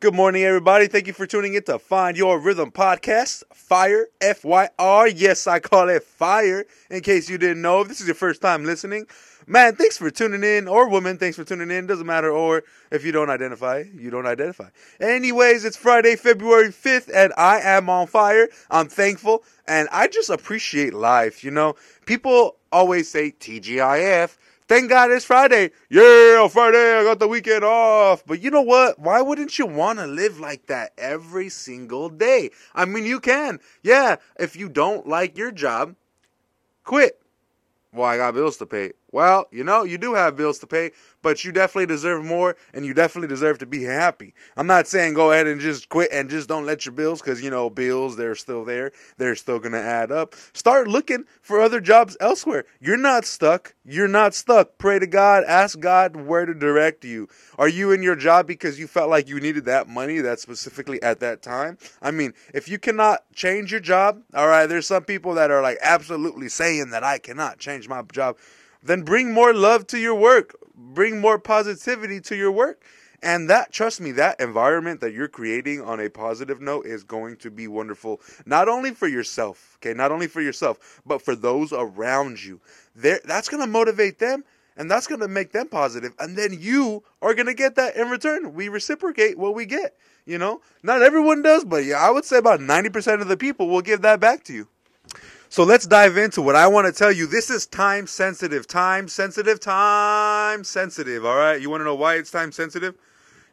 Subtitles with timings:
[0.00, 0.86] Good morning, everybody.
[0.86, 3.42] Thank you for tuning in to Find Your Rhythm podcast.
[3.52, 5.08] Fire, F Y R.
[5.08, 6.66] Yes, I call it fire.
[6.88, 9.08] In case you didn't know, if this is your first time listening,
[9.48, 10.68] man, thanks for tuning in.
[10.68, 11.88] Or woman, thanks for tuning in.
[11.88, 12.30] Doesn't matter.
[12.30, 14.68] Or if you don't identify, you don't identify.
[15.00, 18.46] Anyways, it's Friday, February 5th, and I am on fire.
[18.70, 21.42] I'm thankful, and I just appreciate life.
[21.42, 21.74] You know,
[22.06, 24.36] people always say TGIF.
[24.68, 25.70] Thank God it's Friday.
[25.88, 28.22] Yeah, Friday, I got the weekend off.
[28.26, 28.98] But you know what?
[28.98, 32.50] Why wouldn't you want to live like that every single day?
[32.74, 33.60] I mean, you can.
[33.82, 35.96] Yeah, if you don't like your job,
[36.84, 37.18] quit.
[37.94, 38.92] Well, I got bills to pay.
[39.10, 40.90] Well, you know, you do have bills to pay,
[41.22, 44.34] but you definitely deserve more and you definitely deserve to be happy.
[44.56, 47.42] I'm not saying go ahead and just quit and just don't let your bills because,
[47.42, 48.92] you know, bills, they're still there.
[49.16, 50.34] They're still going to add up.
[50.52, 52.66] Start looking for other jobs elsewhere.
[52.80, 53.74] You're not stuck.
[53.82, 54.76] You're not stuck.
[54.76, 55.44] Pray to God.
[55.44, 57.28] Ask God where to direct you.
[57.56, 61.02] Are you in your job because you felt like you needed that money that specifically
[61.02, 61.78] at that time?
[62.02, 65.62] I mean, if you cannot change your job, all right, there's some people that are
[65.62, 68.36] like absolutely saying that I cannot change my job
[68.88, 72.82] then bring more love to your work, bring more positivity to your work.
[73.22, 77.36] And that, trust me, that environment that you're creating on a positive note is going
[77.38, 81.72] to be wonderful, not only for yourself, okay, not only for yourself, but for those
[81.72, 82.60] around you.
[82.94, 84.44] There, that's going to motivate them
[84.78, 87.96] and that's going to make them positive and then you are going to get that
[87.96, 92.10] in return we reciprocate what we get you know not everyone does but yeah i
[92.10, 94.68] would say about 90% of the people will give that back to you
[95.48, 97.26] so let's dive into what I want to tell you.
[97.26, 101.24] This is time sensitive, time sensitive, time sensitive.
[101.24, 101.60] All right.
[101.60, 102.94] You want to know why it's time sensitive?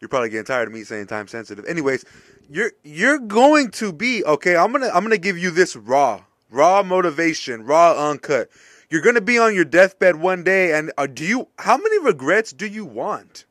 [0.00, 1.64] You're probably getting tired of me saying time sensitive.
[1.66, 2.04] Anyways,
[2.50, 4.56] you're you're going to be okay.
[4.56, 8.50] I'm gonna I'm gonna give you this raw, raw motivation, raw uncut.
[8.90, 11.48] You're gonna be on your deathbed one day, and uh, do you?
[11.58, 13.46] How many regrets do you want?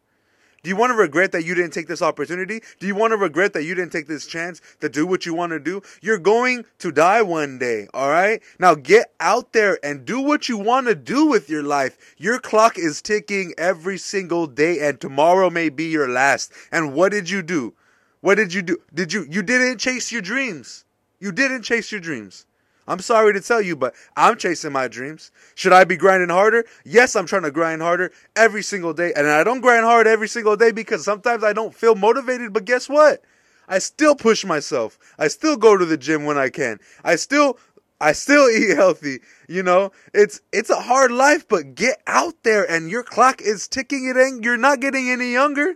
[0.64, 2.62] Do you want to regret that you didn't take this opportunity?
[2.80, 5.34] Do you want to regret that you didn't take this chance to do what you
[5.34, 5.82] want to do?
[6.02, 8.42] You're going to die one day, all right?
[8.60, 11.98] Now get out there and do what you want to do with your life.
[12.18, 16.54] Your clock is ticking every single day and tomorrow may be your last.
[16.72, 17.74] And what did you do?
[18.22, 18.78] What did you do?
[18.94, 20.86] Did you you didn't chase your dreams.
[21.20, 22.46] You didn't chase your dreams.
[22.88, 25.32] I'm sorry to tell you, but I'm chasing my dreams.
[25.56, 26.66] Should I be grinding harder?
[26.84, 29.14] Yes, I'm trying to grind harder every single day.
[29.16, 32.52] And I don't grind hard every single day because sometimes I don't feel motivated.
[32.52, 33.24] But guess what?
[33.68, 35.00] I still push myself.
[35.18, 36.80] I still go to the gym when I can.
[37.04, 37.58] I still
[38.02, 39.22] I still eat healthy.
[39.48, 43.68] You know, it's it's a hard life, but get out there and your clock is
[43.68, 44.08] ticking.
[44.08, 45.76] It ain't you're not getting any younger.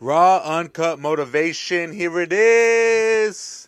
[0.00, 1.92] Raw uncut motivation.
[1.92, 3.67] Here it is.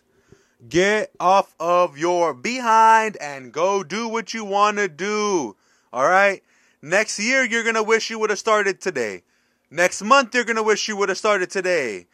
[0.67, 5.55] Get off of your behind and go do what you want to do.
[5.91, 6.43] All right?
[6.81, 9.23] Next year, you're going to wish you would have started today.
[9.71, 12.05] Next month, you're going to wish you would have started today.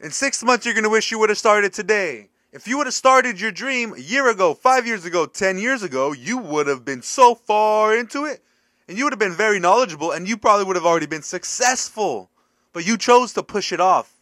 [0.00, 2.28] In six months, you're going to wish you would have started today.
[2.52, 5.82] If you would have started your dream a year ago, five years ago, ten years
[5.82, 8.42] ago, you would have been so far into it.
[8.88, 12.30] And you would have been very knowledgeable and you probably would have already been successful.
[12.72, 14.14] But you chose to push it off.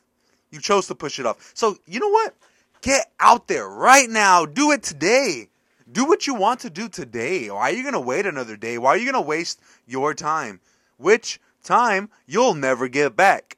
[0.50, 1.53] You chose to push it off.
[1.54, 2.34] So, you know what?
[2.82, 4.44] Get out there right now.
[4.44, 5.48] Do it today.
[5.91, 7.48] Do what you want to do today.
[7.50, 8.76] Why are you going to wait another day?
[8.76, 10.60] Why are you going to waste your time?
[10.97, 13.56] Which time you'll never get back.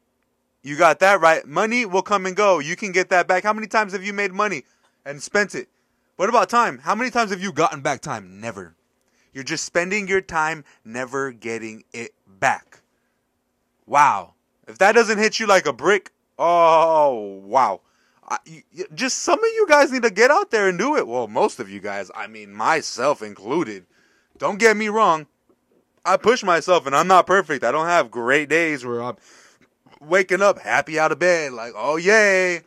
[0.63, 1.47] You got that right.
[1.47, 2.59] Money will come and go.
[2.59, 3.45] You can get that back.
[3.45, 4.65] How many times have you made money
[5.05, 5.69] and spent it?
[6.17, 6.79] What about time?
[6.79, 8.41] How many times have you gotten back time?
[8.41, 8.75] Never.
[9.33, 12.81] You're just spending your time never getting it back.
[13.87, 14.35] Wow.
[14.69, 17.81] If that doesn't hit you like a brick, oh, wow.
[18.29, 18.39] I,
[18.95, 21.07] just some of you guys need to get out there and do it.
[21.07, 23.87] Well, most of you guys, I mean, myself included.
[24.39, 25.27] Don't get me wrong.
[26.05, 27.65] I push myself and I'm not perfect.
[27.65, 29.17] I don't have great days where I'm
[30.01, 32.63] waking up happy out of bed, like, oh, yay.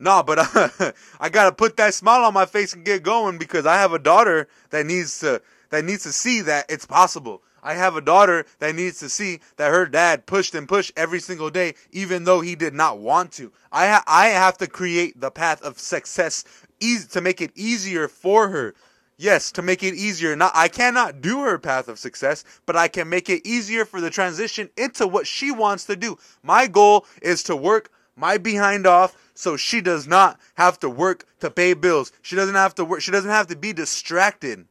[0.00, 3.66] No, but uh, I gotta put that smile on my face and get going because
[3.66, 7.42] I have a daughter that needs to that needs to see that it's possible.
[7.68, 11.20] I have a daughter that needs to see that her dad pushed and pushed every
[11.20, 13.52] single day, even though he did not want to.
[13.70, 16.44] I ha- I have to create the path of success
[16.80, 18.74] easy to make it easier for her.
[19.18, 20.34] Yes, to make it easier.
[20.34, 24.00] Not I cannot do her path of success, but I can make it easier for
[24.00, 26.16] the transition into what she wants to do.
[26.42, 31.26] My goal is to work my behind off so she does not have to work
[31.40, 32.12] to pay bills.
[32.22, 33.02] She doesn't have to work.
[33.02, 34.66] She doesn't have to be distracted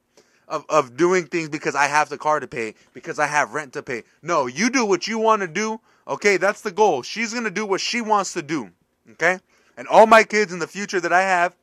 [0.47, 3.73] of, of doing things because I have the car to pay, because I have rent
[3.73, 4.03] to pay.
[4.21, 5.79] No, you do what you want to do.
[6.07, 7.03] Okay, that's the goal.
[7.03, 8.69] She's going to do what she wants to do.
[9.11, 9.39] Okay?
[9.77, 11.53] And all my kids in the future that I have,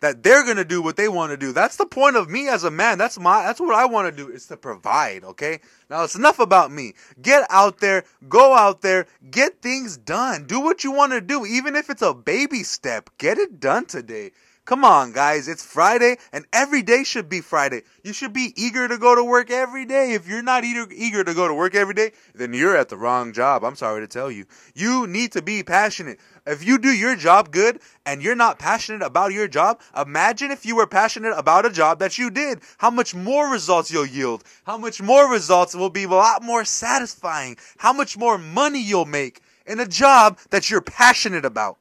[0.00, 1.52] that they're gonna do what they want to do.
[1.52, 2.98] That's the point of me as a man.
[2.98, 5.60] That's my that's what I want to do is to provide, okay?
[5.88, 6.94] Now it's enough about me.
[7.20, 10.46] Get out there, go out there, get things done.
[10.46, 13.10] Do what you want to do, even if it's a baby step.
[13.18, 14.32] Get it done today.
[14.66, 15.48] Come on, guys.
[15.48, 17.82] It's Friday, and every day should be Friday.
[18.04, 20.12] You should be eager to go to work every day.
[20.12, 22.96] If you're not eager, eager to go to work every day, then you're at the
[22.96, 23.64] wrong job.
[23.64, 24.44] I'm sorry to tell you.
[24.74, 26.20] You need to be passionate.
[26.46, 30.64] If you do your job good and you're not passionate about your job, imagine if
[30.64, 32.60] you were passionate about a job that you did.
[32.78, 34.44] How much more results you'll yield.
[34.64, 37.56] How much more results will be a lot more satisfying.
[37.78, 41.78] How much more money you'll make in a job that you're passionate about.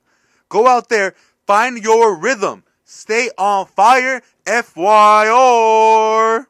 [0.47, 1.13] Go out there,
[1.45, 2.63] find your rhythm.
[2.91, 6.47] Stay on fire, FYR.